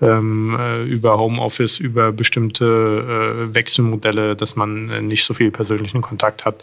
ähm, 0.00 0.56
über 0.88 1.18
Homeoffice, 1.18 1.78
über 1.78 2.12
bestimmte 2.12 3.48
Wechselmodelle, 3.52 4.36
dass 4.36 4.56
man 4.56 4.87
äh, 4.90 5.00
nicht 5.00 5.24
so 5.24 5.34
viel 5.34 5.50
persönlichen 5.50 6.02
Kontakt 6.02 6.44
hat. 6.44 6.62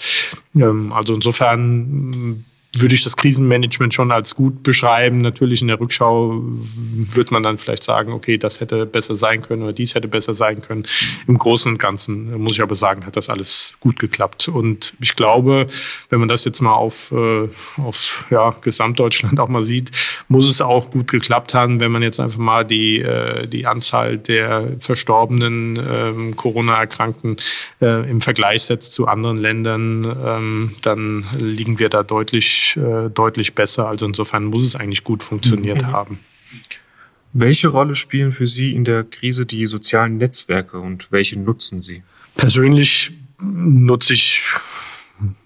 Ähm, 0.55 0.94
also 0.94 1.13
insofern 1.13 2.44
würde 2.77 2.94
ich 2.94 3.03
das 3.03 3.15
Krisenmanagement 3.15 3.94
schon 3.94 4.12
als 4.12 4.36
gut 4.36 4.63
beschreiben. 4.63 5.22
Natürlich 5.22 5.62
in 5.62 5.70
der 5.70 5.79
Rückschau 5.79 6.41
wird 6.44 7.32
man 7.32 7.41
dann 7.41 7.58
vielleicht 7.58 7.84
sagen, 7.84 8.12
okay, 8.12 8.38
das 8.38 8.60
hätte 8.60 8.86
besser 8.86 9.15
sein 9.15 9.41
können 9.41 9.63
oder 9.63 9.74
dies 9.74 9.96
hätte 9.96 10.08
besser 10.08 10.36
sein 10.36 10.62
können. 10.62 10.86
Im 11.27 11.38
Großen 11.38 11.72
und 11.72 11.77
Ganzen 11.77 12.38
muss 12.41 12.53
ich 12.53 12.62
aber 12.62 12.75
sagen, 12.75 13.05
hat 13.05 13.15
das 13.15 13.29
alles 13.29 13.74
gut 13.79 14.00
geklappt. 14.00 14.50
Und 14.50 14.94
ich 15.00 15.15
glaube, 15.15 15.67
wenn 16.10 16.20
man 16.20 16.27
das 16.27 16.44
jetzt 16.44 16.62
mal 16.62 16.74
auf, 16.74 17.12
äh, 17.12 17.48
auf 17.77 18.25
ja, 18.29 18.55
Gesamtdeutschland 18.62 19.39
auch 19.39 19.50
mal 19.50 19.63
sieht, 19.63 19.91
muss 20.27 20.50
es 20.50 20.62
auch 20.62 20.91
gut 20.91 21.08
geklappt 21.08 21.53
haben, 21.53 21.79
wenn 21.79 21.91
man 21.91 22.01
jetzt 22.01 22.20
einfach 22.20 22.39
mal 22.39 22.65
die, 22.65 23.00
äh, 23.00 23.48
die 23.48 23.67
Anzahl 23.67 24.17
der 24.17 24.77
verstorbenen 24.79 25.79
ähm, 25.89 26.36
Corona-Erkrankten 26.36 27.38
äh, 27.82 28.10
im 28.10 28.22
Vergleich 28.22 28.63
setzt 28.63 28.94
zu 28.94 29.08
anderen 29.08 29.38
Ländern, 29.38 30.05
ähm, 30.25 30.75
dann 30.82 31.25
liegen 31.38 31.79
wir 31.79 31.89
da 31.89 32.03
deutlich 32.03 32.77
äh, 32.77 33.10
deutlich 33.10 33.53
besser. 33.53 33.88
Also 33.88 34.05
insofern 34.05 34.46
muss 34.46 34.65
es 34.65 34.75
eigentlich 34.75 35.03
gut 35.03 35.24
funktioniert 35.24 35.84
mhm. 35.84 35.88
haben. 35.88 36.20
Welche 37.34 37.67
Rolle 37.67 37.96
spielen 37.96 38.32
für 38.32 38.48
Sie 38.48 38.74
in 38.74 38.86
der 38.86 39.03
Krise 39.03 39.46
die 39.46 39.67
sozialen 39.67 40.17
Netzwerke 40.17 40.79
und 40.79 41.12
welche 41.12 41.38
nutzen 41.38 41.82
Sie? 41.82 42.01
Persönlich 42.36 43.12
nutze 43.41 44.13
ich 44.13 44.41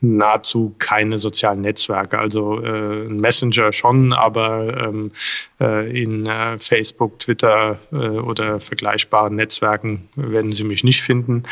nahezu 0.01 0.75
keine 0.79 1.17
sozialen 1.17 1.61
Netzwerke. 1.61 2.17
Also 2.19 2.61
äh, 2.61 3.07
Messenger 3.07 3.71
schon, 3.73 4.13
aber 4.13 4.87
ähm, 4.87 5.11
äh, 5.59 6.01
in 6.01 6.25
äh, 6.25 6.57
Facebook, 6.57 7.19
Twitter 7.19 7.79
äh, 7.91 7.95
oder 7.95 8.59
vergleichbaren 8.59 9.35
Netzwerken 9.35 10.09
werden 10.15 10.51
Sie 10.51 10.63
mich 10.63 10.83
nicht 10.83 11.01
finden. 11.01 11.43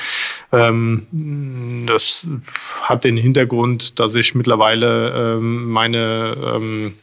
Ähm, 0.51 1.85
das 1.87 2.27
hat 2.81 3.03
den 3.03 3.17
Hintergrund, 3.17 3.99
dass 3.99 4.15
ich 4.15 4.35
mittlerweile 4.35 5.37
ähm, 5.37 5.71
meine 5.71 6.35
ähm, 6.55 6.93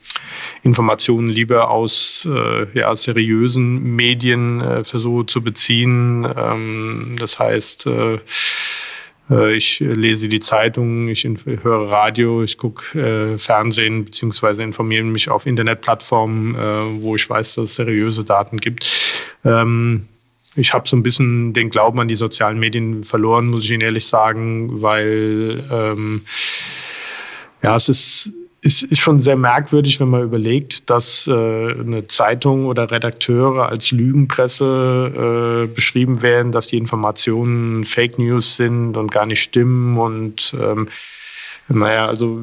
Informationen 0.63 1.29
lieber 1.29 1.71
aus 1.71 2.27
äh, 2.31 2.79
ja, 2.79 2.97
seriösen 2.97 3.97
Medien 3.97 4.61
äh, 4.63 4.83
versuche 4.83 5.27
zu 5.27 5.43
beziehen. 5.43 6.27
Ähm, 6.37 7.17
das 7.19 7.39
heißt, 7.39 7.87
ich 9.31 9.81
lese 9.81 10.29
die 10.29 10.41
Zeitung, 10.41 11.09
ich 11.09 11.25
höre 11.25 11.91
Radio, 11.91 12.43
ich 12.43 12.59
gucke 12.59 12.99
äh, 12.99 13.39
Fernsehen 13.39 14.05
beziehungsweise 14.05 14.63
informiere 14.63 15.05
mich 15.05 15.31
auf 15.31 15.47
Internetplattformen, 15.47 16.55
äh, 16.55 17.03
wo 17.03 17.17
ich 17.17 17.29
weiß, 17.29 17.55
dass 17.55 17.71
es 17.71 17.75
seriöse 17.77 18.25
Daten 18.25 18.59
gibt. 18.59 18.87
Ähm, 19.45 20.07
ich 20.57 20.73
habe 20.73 20.89
so 20.89 20.97
ein 20.97 21.03
bisschen 21.03 21.53
den 21.53 21.71
Glauben 21.71 22.01
an 22.01 22.09
die 22.09 22.15
sozialen 22.15 22.59
Medien 22.59 23.03
verloren, 23.03 23.49
muss 23.49 23.65
ich 23.65 23.71
Ihnen 23.71 23.81
ehrlich 23.81 24.07
sagen, 24.07 24.83
weil 24.83 25.63
ähm, 25.73 26.23
ja, 27.63 27.77
es 27.77 27.89
ist 27.89 28.31
ist, 28.65 28.83
ist 28.83 29.01
schon 29.01 29.21
sehr 29.21 29.37
merkwürdig, 29.37 30.01
wenn 30.01 30.09
man 30.09 30.23
überlegt, 30.23 30.89
dass 30.89 31.27
äh, 31.27 31.31
eine 31.31 32.07
Zeitung 32.07 32.65
oder 32.65 32.91
Redakteure 32.91 33.69
als 33.69 33.91
Lügenpresse 33.91 35.67
äh, 35.69 35.75
beschrieben 35.75 36.23
werden, 36.23 36.51
dass 36.51 36.69
die 36.69 36.79
Informationen 36.79 37.85
Fake 37.85 38.19
News 38.19 38.57
sind 38.57 38.97
und 38.97 39.13
gar 39.13 39.27
nicht 39.27 39.43
stimmen 39.43 39.99
und 39.99 40.57
ähm, 40.59 40.89
naja, 41.69 42.07
also 42.07 42.43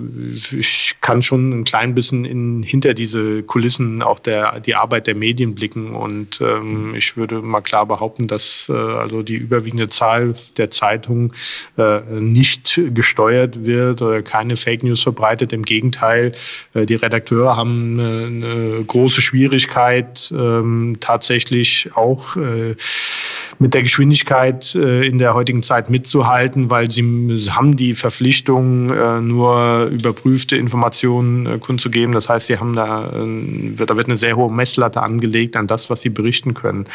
ich 0.51 0.95
kann 0.99 1.21
schon 1.21 1.51
ein 1.51 1.63
klein 1.63 1.93
bisschen 1.93 2.25
in, 2.25 2.63
hinter 2.63 2.95
diese 2.95 3.43
Kulissen 3.43 4.01
auch 4.01 4.17
der, 4.17 4.59
die 4.59 4.73
Arbeit 4.73 5.05
der 5.05 5.15
Medien 5.15 5.53
blicken 5.53 5.93
und 5.93 6.41
ähm, 6.41 6.95
ich 6.95 7.17
würde 7.17 7.41
mal 7.41 7.61
klar 7.61 7.85
behaupten, 7.85 8.27
dass 8.27 8.65
äh, 8.67 8.73
also 8.73 9.21
die 9.21 9.35
überwiegende 9.35 9.89
Zahl 9.89 10.33
der 10.57 10.71
Zeitungen 10.71 11.33
äh, 11.77 12.01
nicht 12.19 12.81
gesteuert 12.93 13.65
wird 13.65 14.01
oder 14.01 14.23
keine 14.23 14.55
Fake 14.55 14.83
News 14.83 15.03
verbreitet. 15.03 15.53
Im 15.53 15.63
Gegenteil, 15.63 16.31
äh, 16.73 16.87
die 16.87 16.95
Redakteure 16.95 17.55
haben 17.55 17.99
eine, 17.99 18.25
eine 18.25 18.83
große 18.85 19.21
Schwierigkeit, 19.21 20.33
ähm, 20.35 20.97
tatsächlich 20.99 21.91
auch 21.93 22.35
äh, 22.37 22.75
mit 23.61 23.75
der 23.75 23.83
Geschwindigkeit 23.83 24.73
äh, 24.73 25.05
in 25.05 25.19
der 25.19 25.35
heutigen 25.35 25.61
Zeit 25.61 25.91
mitzuhalten, 25.91 26.71
weil 26.71 26.89
sie 26.89 27.03
haben 27.51 27.77
die 27.77 27.93
Verpflichtung, 27.93 28.89
äh, 28.89 29.21
nur 29.21 29.87
überprüfte 29.91 30.57
Informationen 30.57 31.45
äh, 31.45 31.59
kundzugeben. 31.59 32.11
Das 32.15 32.27
heißt, 32.27 32.47
sie 32.47 32.57
haben 32.57 32.73
da, 32.73 33.11
da 33.11 33.97
wird 33.97 34.07
eine 34.07 34.15
sehr 34.15 34.35
hohe 34.35 34.51
Messlatte 34.51 35.03
angelegt 35.03 35.55
an 35.55 35.67
das, 35.67 35.91
was 35.91 36.01
sie 36.01 36.09
berichten 36.09 36.55
können. 36.55 36.85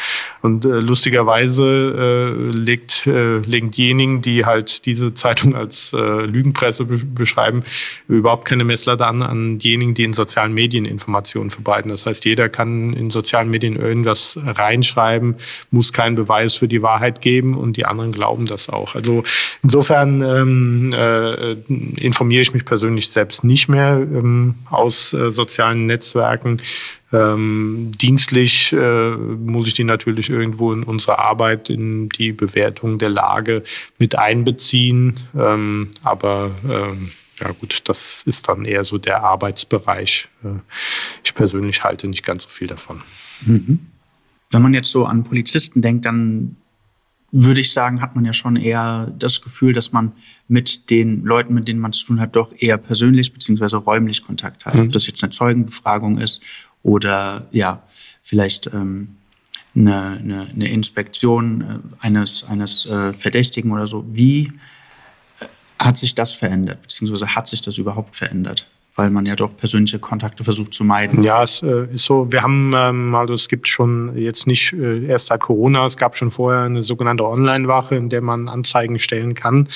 Und 0.43 0.65
lustigerweise 0.65 2.35
legt, 2.53 3.07
legen 3.07 3.71
diejenigen, 3.71 4.23
die 4.23 4.45
halt 4.45 4.87
diese 4.87 5.15
Zeitung 5.15 5.55
als 5.55 5.93
Lügenpresse 5.93 6.85
beschreiben, 6.85 7.63
überhaupt 8.09 8.47
keine 8.47 8.65
Messlatte 8.65 9.07
an 9.07 9.23
an 9.23 9.59
diejenigen, 9.59 9.95
die 9.95 10.05
in 10.05 10.13
sozialen 10.13 10.53
Medien 10.53 10.85
Informationen 10.85 11.51
verbreiten. 11.51 11.91
Das 11.91 12.07
heißt, 12.07 12.25
jeder 12.25 12.49
kann 12.49 12.93
in 12.93 13.11
sozialen 13.11 13.51
Medien 13.51 13.77
irgendwas 13.77 14.39
reinschreiben, 14.45 15.37
muss 15.71 15.93
keinen 15.93 16.17
Beweis 16.17 16.56
für 16.59 16.69
die 16.69 16.83
Wahrheit 16.83 17.21
geben 17.21 17.57
und 17.57 17.77
die 17.77 17.85
anderen 17.85 18.13
glauben 18.13 18.47
das 18.47 18.69
auch. 18.69 18.95
Also 18.95 19.23
insofern 19.63 20.23
ähm, 20.23 20.95
äh, 20.97 21.53
informiere 22.01 22.43
ich 22.43 22.55
mich 22.55 22.65
persönlich 22.65 23.11
selbst 23.11 23.45
nicht 23.45 23.69
mehr 23.69 23.97
ähm, 23.97 24.55
aus 24.71 25.13
äh, 25.13 25.31
sozialen 25.31 25.87
Netzwerken. 25.87 26.61
Ähm, 27.13 27.93
dienstlich 28.01 28.73
äh, 28.73 29.11
muss 29.11 29.69
ich 29.69 29.75
die 29.75 29.85
natürlich 29.85 30.29
irgendwo 30.29 30.73
in 30.73 30.83
unsere 30.83 31.19
Arbeit, 31.19 31.71
in 31.71 32.09
die 32.09 32.33
Bewertung 32.33 32.99
der 32.99 33.11
Lage 33.11 33.63
mit 33.99 34.19
einbeziehen. 34.19 35.17
Ähm, 35.39 35.91
aber 36.03 36.51
ähm, 36.69 37.13
ja 37.41 37.51
gut, 37.53 37.83
das 37.85 38.23
ist 38.25 38.49
dann 38.49 38.65
eher 38.65 38.85
so 38.85 38.99
der 38.99 39.23
Arbeitsbereich. 39.23 40.29
Äh, 40.45 40.61
ich 41.25 41.35
persönlich 41.35 41.85
halte 41.85 42.09
nicht 42.09 42.25
ganz 42.25 42.45
so 42.45 42.49
viel 42.49 42.67
davon. 42.67 43.03
Mhm. 43.45 43.87
Wenn 44.51 44.63
man 44.63 44.75
jetzt 44.75 44.91
so 44.91 45.05
an 45.05 45.25
Polizisten 45.25 45.83
denkt, 45.83 46.05
dann 46.05 46.57
würde 47.33 47.61
ich 47.61 47.73
sagen, 47.73 48.01
hat 48.01 48.15
man 48.15 48.25
ja 48.25 48.33
schon 48.33 48.57
eher 48.57 49.13
das 49.19 49.43
Gefühl, 49.43 49.73
dass 49.73 49.93
man 49.93 50.13
mit 50.49 50.91
den 50.91 51.25
Leuten, 51.25 51.55
mit 51.55 51.69
denen 51.69 51.81
man 51.81 51.93
zu 51.93 52.07
tun 52.07 52.21
hat, 52.21 52.37
doch 52.37 52.53
eher 52.57 52.79
persönlich 52.79 53.33
beziehungsweise 53.33 53.77
räumlich 53.79 54.25
Kontakt 54.25 54.65
hat. 54.65 54.75
Mhm. 54.75 54.83
Ob 54.83 54.93
das 54.93 55.07
jetzt 55.07 55.23
eine 55.23 55.31
Zeugenbefragung 55.31 56.19
ist 56.19 56.43
oder 56.83 57.49
ja, 57.51 57.83
vielleicht 58.23 58.69
ähm, 58.73 59.17
eine, 59.75 60.19
eine, 60.19 60.47
eine 60.55 60.69
Inspektion 60.69 61.61
äh, 61.61 62.07
eines, 62.07 62.45
eines 62.45 62.87
äh, 62.87 63.13
Verdächtigen 63.13 63.71
oder 63.73 63.87
so. 63.87 64.05
Wie 64.09 64.53
äh, 65.41 65.47
hat 65.79 65.99
sich 65.99 66.15
das 66.15 66.33
verändert, 66.33 66.83
beziehungsweise 66.83 67.35
hat 67.35 67.49
sich 67.49 67.61
das 67.61 67.77
überhaupt 67.77 68.17
verändert? 68.17 68.67
Weil 68.97 69.11
man 69.11 69.27
ja 69.27 69.37
doch 69.37 69.55
persönliche 69.55 69.99
Kontakte 69.99 70.43
versucht 70.43 70.73
zu 70.73 70.83
meiden. 70.83 71.23
Ja, 71.23 71.43
es 71.43 71.63
äh, 71.63 71.87
ist 71.93 72.07
so. 72.07 72.33
Wir 72.33 72.43
haben, 72.43 72.73
ähm, 72.75 73.15
also 73.15 73.35
es 73.35 73.49
gibt 73.49 73.69
schon 73.69 74.17
jetzt 74.17 74.47
nicht 74.47 74.73
äh, 74.73 75.05
erst 75.05 75.27
seit 75.27 75.41
Corona, 75.41 75.85
es 75.85 75.99
gab 75.99 76.17
schon 76.17 76.31
vorher 76.31 76.63
eine 76.63 76.83
sogenannte 76.83 77.25
Online-Wache, 77.25 77.95
in 77.95 78.09
der 78.09 78.23
man 78.23 78.49
Anzeigen 78.49 78.99
stellen 78.99 79.35
kann. 79.35 79.69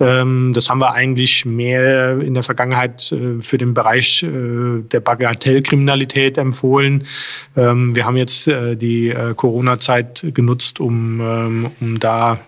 Ähm, 0.00 0.52
das 0.52 0.68
haben 0.68 0.80
wir 0.80 0.92
eigentlich 0.92 1.46
mehr 1.46 2.20
in 2.20 2.34
der 2.34 2.42
Vergangenheit 2.42 3.12
äh, 3.12 3.40
für 3.40 3.56
den 3.56 3.72
Bereich 3.72 4.26
der 4.26 5.00
Bagatellkriminalität 5.00 6.36
empfohlen. 6.38 7.04
Ähm, 7.56 7.94
wir 7.94 8.04
haben 8.04 8.16
jetzt 8.16 8.46
die 8.46 9.14
Corona-Zeit 9.36 10.32
genutzt, 10.34 10.80
um, 10.80 11.70
um 11.80 12.00
da 12.00 12.38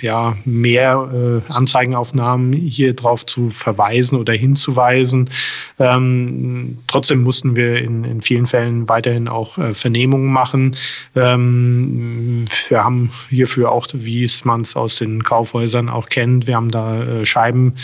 ja, 0.00 0.36
mehr 0.44 1.42
äh, 1.48 1.52
Anzeigenaufnahmen 1.52 2.52
hier 2.52 2.94
drauf 2.94 3.26
zu 3.26 3.50
verweisen 3.50 4.18
oder 4.18 4.32
hinzuweisen. 4.32 5.30
Ähm, 5.78 6.78
trotzdem 6.86 7.22
mussten 7.22 7.54
wir 7.54 7.76
in, 7.78 8.04
in 8.04 8.22
vielen 8.22 8.46
Fällen 8.46 8.88
weiterhin 8.88 9.28
auch 9.28 9.58
äh, 9.58 9.74
Vernehmungen 9.74 10.32
machen. 10.32 10.74
Ähm, 11.14 12.46
wir 12.68 12.84
haben 12.84 13.10
hierfür 13.28 13.72
auch, 13.72 13.86
wie 13.92 14.28
man 14.44 14.62
es 14.62 14.76
aus 14.76 14.96
den 14.96 15.22
Kaufhäusern 15.22 15.88
auch 15.88 16.08
kennt, 16.08 16.46
wir 16.46 16.56
haben 16.56 16.70
da 16.70 17.02
äh, 17.02 17.26
Scheiben 17.26 17.74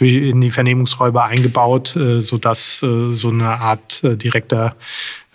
in 0.00 0.40
die 0.40 0.50
Vernehmungsräuber 0.50 1.24
eingebaut, 1.24 1.96
äh, 1.96 2.20
sodass 2.20 2.82
äh, 2.82 3.14
so 3.14 3.28
eine 3.28 3.60
Art 3.60 4.02
äh, 4.02 4.16
direkter 4.16 4.76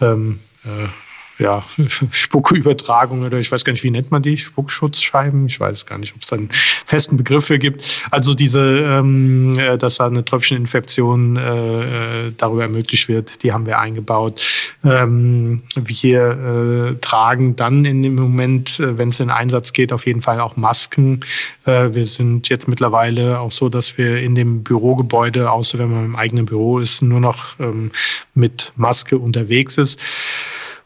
ähm, 0.01 0.39
äh, 0.63 0.87
ja, 1.37 1.63
Spuckübertragung 2.11 3.23
oder 3.23 3.39
ich 3.39 3.51
weiß 3.51 3.65
gar 3.65 3.73
nicht, 3.73 3.83
wie 3.83 3.91
nennt 3.91 4.11
man 4.11 4.21
die? 4.21 4.37
Spuckschutzscheiben? 4.37 5.47
Ich 5.47 5.59
weiß 5.59 5.85
gar 5.85 5.97
nicht, 5.97 6.15
ob 6.15 6.21
es 6.21 6.29
da 6.29 6.37
einen 6.37 6.49
festen 6.49 7.17
Begriff 7.17 7.45
für 7.45 7.59
gibt. 7.59 7.83
Also 8.11 8.33
diese, 8.33 8.59
ähm, 8.61 9.57
äh, 9.59 9.77
dass 9.77 9.95
da 9.97 10.07
eine 10.07 10.23
Tröpfcheninfektion 10.23 11.35
äh, 11.35 12.27
äh, 12.27 12.31
darüber 12.37 12.63
ermöglicht 12.63 13.07
wird, 13.07 13.43
die 13.43 13.51
haben 13.51 13.65
wir 13.65 13.79
eingebaut. 13.79 14.41
Ähm, 14.83 15.63
wir 15.75 16.93
äh, 16.93 16.95
tragen 17.01 17.55
dann 17.55 17.83
in 17.85 18.03
dem 18.03 18.15
Moment, 18.15 18.79
äh, 18.79 18.97
wenn 18.97 19.09
es 19.09 19.19
in 19.19 19.29
Einsatz 19.29 19.73
geht, 19.73 19.91
auf 19.91 20.05
jeden 20.05 20.21
Fall 20.21 20.39
auch 20.39 20.55
Masken. 20.55 21.21
Äh, 21.65 21.93
wir 21.93 22.05
sind 22.05 22.49
jetzt 22.49 22.67
mittlerweile 22.67 23.39
auch 23.39 23.51
so, 23.51 23.69
dass 23.69 23.97
wir 23.97 24.19
in 24.21 24.35
dem 24.35 24.63
Bürogebäude, 24.63 25.51
außer 25.51 25.79
wenn 25.79 25.91
man 25.91 26.05
im 26.05 26.15
eigenen 26.15 26.45
Büro 26.45 26.79
ist, 26.79 27.01
nur 27.01 27.19
noch 27.19 27.59
ähm, 27.59 27.91
mit 28.33 28.71
Maske 28.75 29.17
unterwegs 29.17 29.77
ist. 29.77 29.99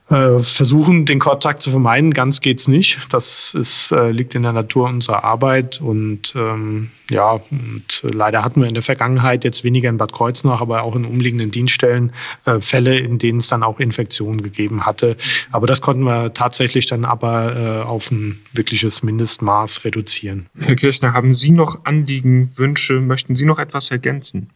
Äh, 0.09 0.39
versuchen, 0.39 1.05
den 1.05 1.19
Kontakt 1.19 1.61
zu 1.61 1.69
vermeiden. 1.69 2.11
Ganz 2.11 2.41
geht's 2.41 2.67
nicht. 2.67 2.99
Das 3.11 3.53
ist, 3.53 3.91
äh, 3.91 4.09
liegt 4.09 4.33
in 4.33 4.41
der 4.41 4.53
Natur 4.53 4.87
unserer 4.87 5.23
Arbeit. 5.23 5.81
Und 5.81 6.33
ähm, 6.35 6.89
ja, 7.11 7.39
und 7.51 8.01
leider 8.01 8.43
hatten 8.43 8.59
wir 8.61 8.67
in 8.67 8.73
der 8.73 8.81
Vergangenheit 8.81 9.43
jetzt 9.43 9.63
weniger 9.63 9.87
in 9.87 9.97
Bad 9.97 10.11
Kreuznach, 10.11 10.61
aber 10.61 10.81
auch 10.81 10.95
in 10.95 11.05
umliegenden 11.05 11.51
Dienststellen 11.51 12.11
äh, 12.45 12.59
Fälle, 12.59 12.97
in 12.97 13.19
denen 13.19 13.37
es 13.37 13.49
dann 13.49 13.61
auch 13.61 13.79
Infektionen 13.79 14.41
gegeben 14.41 14.87
hatte. 14.87 15.15
Aber 15.51 15.67
das 15.67 15.79
konnten 15.79 16.03
wir 16.03 16.33
tatsächlich 16.33 16.87
dann 16.87 17.05
aber 17.05 17.55
äh, 17.55 17.83
auf 17.83 18.09
ein 18.09 18.39
wirkliches 18.53 19.03
Mindestmaß 19.03 19.85
reduzieren. 19.85 20.47
Herr 20.59 20.75
Kirchner, 20.75 21.13
haben 21.13 21.33
Sie 21.33 21.51
noch 21.51 21.85
Anliegen, 21.85 22.49
Wünsche? 22.57 22.99
Möchten 22.99 23.35
Sie 23.35 23.45
noch 23.45 23.59
etwas 23.59 23.91
ergänzen? 23.91 24.49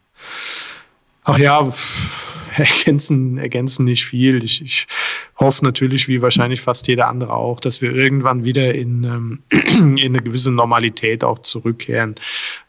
Ach 1.22 1.38
ja, 1.38 1.60
ergänzen, 2.56 3.38
ergänzen 3.38 3.84
nicht 3.84 4.04
viel. 4.04 4.42
Ich, 4.42 4.62
ich 4.62 4.86
hoffe 5.38 5.64
natürlich, 5.64 6.08
wie 6.08 6.22
wahrscheinlich 6.22 6.60
fast 6.60 6.88
jeder 6.88 7.08
andere 7.08 7.34
auch, 7.34 7.60
dass 7.60 7.82
wir 7.82 7.92
irgendwann 7.92 8.44
wieder 8.44 8.74
in, 8.74 9.04
ähm, 9.04 9.42
in 9.50 9.98
eine 9.98 10.22
gewisse 10.22 10.50
Normalität 10.50 11.24
auch 11.24 11.38
zurückkehren. 11.38 12.14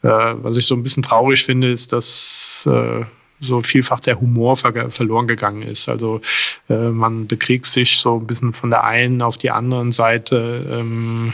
Äh, 0.02 0.10
was 0.10 0.58
ich 0.58 0.66
so 0.66 0.76
ein 0.76 0.84
bisschen 0.84 1.04
traurig 1.04 1.44
finde, 1.44 1.72
ist, 1.72 1.94
dass 1.94 2.68
äh, 2.68 3.06
so 3.40 3.62
vielfach 3.62 4.00
der 4.00 4.20
Humor 4.20 4.56
ver 4.56 4.92
verloren 4.92 5.28
gegangen 5.28 5.62
ist. 5.62 5.90
Also 5.90 6.22
äh, 6.70 6.90
man 6.90 7.28
bekriegt 7.28 7.66
sich 7.66 7.98
so 7.98 8.18
ein 8.18 8.28
bisschen 8.28 8.54
von 8.54 8.70
der 8.70 8.84
einen 8.84 9.22
auf 9.22 9.38
die 9.38 9.52
anderen 9.52 9.92
Seite. 9.92 10.66
Ähm, 10.72 11.34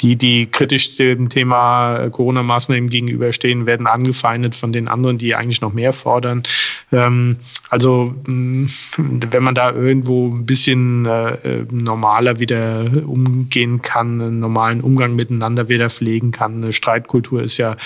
die, 0.00 0.16
die 0.16 0.46
kritisch 0.46 0.96
dem 0.96 1.28
Thema 1.28 2.08
Corona-Maßnahmen 2.10 2.88
gegenüberstehen, 2.88 3.66
werden 3.66 3.86
angefeindet 3.86 4.56
von 4.56 4.72
den 4.72 4.88
anderen, 4.88 5.18
die 5.18 5.34
eigentlich 5.34 5.60
noch 5.60 5.72
mehr 5.72 5.92
fordern. 5.92 6.42
Ähm, 6.90 7.36
also 7.68 8.14
mh, 8.26 8.70
wenn 8.96 9.42
man 9.42 9.54
da 9.54 9.72
irgendwo 9.72 10.28
ein 10.28 10.46
bisschen 10.46 11.06
äh, 11.06 11.64
normaler 11.70 12.38
wieder 12.38 12.84
umgehen 13.06 13.80
kann, 13.82 14.20
einen 14.20 14.40
normalen 14.40 14.80
Umgang 14.80 15.14
miteinander 15.14 15.68
wieder 15.68 15.88
pflegen 15.88 16.32
kann. 16.32 16.62
Eine 16.62 16.72
Streitkultur 16.72 17.42
ist 17.42 17.58
ja 17.58 17.76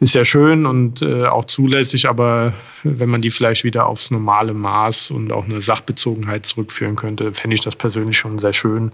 ist 0.00 0.14
ja 0.14 0.24
schön 0.24 0.64
und 0.66 1.02
äh, 1.02 1.24
auch 1.24 1.44
zulässig, 1.44 2.08
aber 2.08 2.52
wenn 2.84 3.08
man 3.08 3.20
die 3.20 3.30
vielleicht 3.30 3.64
wieder 3.64 3.86
aufs 3.86 4.10
normale 4.10 4.54
Maß 4.54 5.10
und 5.10 5.32
auch 5.32 5.44
eine 5.44 5.60
Sachbezogenheit 5.60 6.46
zurückführen 6.46 6.94
könnte, 6.94 7.34
fände 7.34 7.54
ich 7.54 7.62
das 7.62 7.74
persönlich 7.74 8.16
schon 8.16 8.38
sehr 8.38 8.52
schön. 8.52 8.92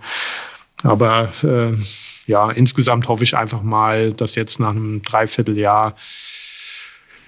Aber 0.82 1.28
äh, 1.42 1.72
ja, 2.26 2.50
insgesamt 2.50 3.08
hoffe 3.08 3.24
ich 3.24 3.36
einfach 3.36 3.62
mal, 3.62 4.12
dass 4.12 4.34
jetzt 4.34 4.60
nach 4.60 4.70
einem 4.70 5.02
Dreivierteljahr 5.02 5.94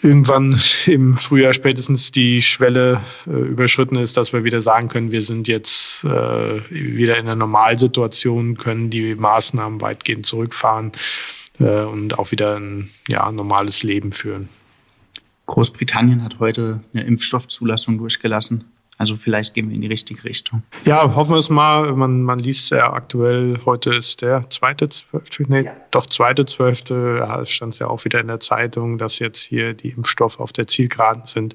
irgendwann 0.02 0.58
im 0.86 1.16
Frühjahr 1.16 1.52
spätestens 1.52 2.12
die 2.12 2.40
Schwelle 2.40 3.02
äh, 3.26 3.30
überschritten 3.30 3.96
ist, 3.96 4.16
dass 4.16 4.32
wir 4.32 4.44
wieder 4.44 4.62
sagen 4.62 4.88
können, 4.88 5.10
wir 5.10 5.22
sind 5.22 5.48
jetzt 5.48 6.04
äh, 6.04 6.60
wieder 6.70 7.16
in 7.18 7.26
einer 7.26 7.36
Normalsituation, 7.36 8.56
können 8.56 8.88
die 8.88 9.14
Maßnahmen 9.14 9.80
weitgehend 9.82 10.24
zurückfahren 10.24 10.92
äh, 11.58 11.82
und 11.82 12.18
auch 12.18 12.30
wieder 12.32 12.56
ein 12.56 12.90
ja, 13.08 13.30
normales 13.30 13.82
Leben 13.82 14.12
führen. 14.12 14.48
Großbritannien 15.46 16.22
hat 16.24 16.38
heute 16.40 16.82
eine 16.92 17.04
Impfstoffzulassung 17.04 17.98
durchgelassen. 17.98 18.64
Also 18.98 19.14
vielleicht 19.14 19.52
gehen 19.52 19.68
wir 19.68 19.76
in 19.76 19.82
die 19.82 19.88
richtige 19.88 20.24
Richtung. 20.24 20.62
Ja, 20.86 21.14
hoffen 21.14 21.32
wir 21.32 21.38
es 21.38 21.50
mal. 21.50 21.92
Man, 21.92 22.22
man 22.22 22.38
liest 22.38 22.70
ja 22.70 22.94
aktuell, 22.94 23.60
heute 23.66 23.94
ist 23.94 24.22
der 24.22 24.48
zweite, 24.48 24.88
zwölfte, 24.88 25.44
nee, 25.48 25.64
ja. 25.64 25.72
doch 25.90 26.06
zweite, 26.06 26.46
zwölfte, 26.46 27.16
ja, 27.18 27.44
stand 27.44 27.74
es 27.74 27.78
ja 27.78 27.88
auch 27.88 28.06
wieder 28.06 28.20
in 28.20 28.28
der 28.28 28.40
Zeitung, 28.40 28.96
dass 28.96 29.18
jetzt 29.18 29.42
hier 29.42 29.74
die 29.74 29.90
Impfstoffe 29.90 30.40
auf 30.40 30.54
der 30.54 30.66
Zielgeraden 30.66 31.26
sind. 31.26 31.54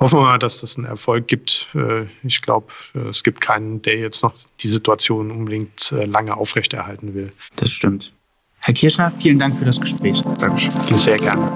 Hoffen 0.00 0.18
wir 0.18 0.26
mal, 0.26 0.38
dass 0.38 0.60
das 0.60 0.76
einen 0.76 0.86
Erfolg 0.86 1.28
gibt. 1.28 1.68
Äh, 1.74 2.06
ich 2.24 2.42
glaube, 2.42 2.66
äh, 2.94 3.08
es 3.08 3.22
gibt 3.22 3.40
keinen, 3.40 3.80
der 3.80 3.96
jetzt 3.96 4.22
noch 4.22 4.34
die 4.60 4.68
Situation 4.68 5.30
unbedingt 5.30 5.92
äh, 5.92 6.04
lange 6.04 6.36
aufrechterhalten 6.36 7.14
will. 7.14 7.32
Das 7.56 7.70
stimmt. 7.70 8.12
Herr 8.64 8.74
Kirschner, 8.74 9.12
vielen 9.18 9.38
Dank 9.38 9.56
für 9.56 9.64
das 9.64 9.80
Gespräch. 9.80 10.22
Dankeschön. 10.38 10.72
Sehr 10.96 11.18
gerne. 11.18 11.50